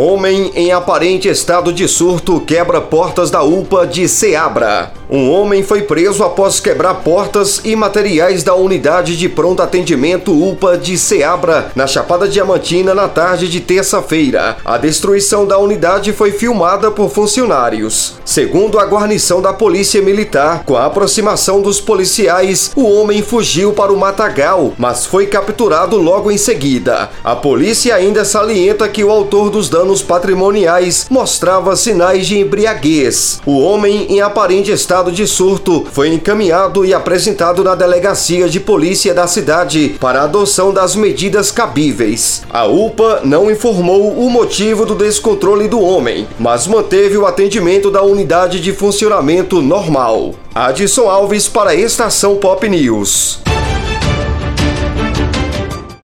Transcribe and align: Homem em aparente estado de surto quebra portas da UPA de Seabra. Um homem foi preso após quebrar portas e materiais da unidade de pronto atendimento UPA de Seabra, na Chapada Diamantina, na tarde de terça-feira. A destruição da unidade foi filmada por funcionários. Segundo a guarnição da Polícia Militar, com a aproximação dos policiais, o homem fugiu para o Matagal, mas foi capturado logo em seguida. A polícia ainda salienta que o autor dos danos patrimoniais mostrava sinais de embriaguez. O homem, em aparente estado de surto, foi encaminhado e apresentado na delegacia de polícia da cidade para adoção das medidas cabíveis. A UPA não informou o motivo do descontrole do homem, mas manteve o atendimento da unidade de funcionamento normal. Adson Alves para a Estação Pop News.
Homem 0.00 0.52
em 0.54 0.70
aparente 0.70 1.28
estado 1.28 1.72
de 1.72 1.88
surto 1.88 2.40
quebra 2.40 2.80
portas 2.80 3.32
da 3.32 3.42
UPA 3.42 3.84
de 3.84 4.08
Seabra. 4.08 4.92
Um 5.10 5.30
homem 5.30 5.62
foi 5.62 5.80
preso 5.82 6.22
após 6.22 6.60
quebrar 6.60 6.96
portas 6.96 7.62
e 7.64 7.74
materiais 7.74 8.42
da 8.42 8.54
unidade 8.54 9.16
de 9.16 9.26
pronto 9.26 9.62
atendimento 9.62 10.32
UPA 10.32 10.76
de 10.76 10.98
Seabra, 10.98 11.72
na 11.74 11.86
Chapada 11.86 12.28
Diamantina, 12.28 12.94
na 12.94 13.08
tarde 13.08 13.48
de 13.48 13.58
terça-feira. 13.58 14.58
A 14.62 14.76
destruição 14.76 15.46
da 15.46 15.56
unidade 15.58 16.12
foi 16.12 16.30
filmada 16.30 16.90
por 16.90 17.08
funcionários. 17.08 18.16
Segundo 18.22 18.78
a 18.78 18.84
guarnição 18.84 19.40
da 19.40 19.54
Polícia 19.54 20.02
Militar, 20.02 20.62
com 20.66 20.76
a 20.76 20.84
aproximação 20.84 21.62
dos 21.62 21.80
policiais, 21.80 22.72
o 22.76 22.84
homem 22.84 23.22
fugiu 23.22 23.72
para 23.72 23.90
o 23.90 23.96
Matagal, 23.96 24.74
mas 24.76 25.06
foi 25.06 25.26
capturado 25.26 25.96
logo 25.96 26.30
em 26.30 26.36
seguida. 26.36 27.08
A 27.24 27.34
polícia 27.34 27.94
ainda 27.94 28.26
salienta 28.26 28.86
que 28.86 29.02
o 29.02 29.10
autor 29.10 29.48
dos 29.48 29.70
danos 29.70 30.02
patrimoniais 30.02 31.06
mostrava 31.08 31.74
sinais 31.76 32.26
de 32.26 32.38
embriaguez. 32.38 33.40
O 33.46 33.58
homem, 33.58 34.06
em 34.10 34.20
aparente 34.20 34.70
estado 34.70 34.97
de 35.04 35.26
surto, 35.26 35.86
foi 35.92 36.12
encaminhado 36.12 36.84
e 36.84 36.92
apresentado 36.92 37.62
na 37.62 37.74
delegacia 37.74 38.48
de 38.48 38.58
polícia 38.58 39.14
da 39.14 39.26
cidade 39.26 39.96
para 40.00 40.22
adoção 40.22 40.72
das 40.72 40.96
medidas 40.96 41.50
cabíveis. 41.52 42.42
A 42.50 42.66
UPA 42.66 43.20
não 43.24 43.50
informou 43.50 44.12
o 44.12 44.28
motivo 44.28 44.84
do 44.84 44.94
descontrole 44.94 45.68
do 45.68 45.80
homem, 45.80 46.26
mas 46.38 46.66
manteve 46.66 47.16
o 47.16 47.26
atendimento 47.26 47.90
da 47.90 48.02
unidade 48.02 48.60
de 48.60 48.72
funcionamento 48.72 49.62
normal. 49.62 50.34
Adson 50.54 51.08
Alves 51.08 51.48
para 51.48 51.70
a 51.70 51.74
Estação 51.74 52.36
Pop 52.36 52.68
News. 52.68 53.40